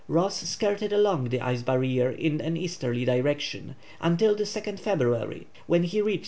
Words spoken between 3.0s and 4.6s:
direction until the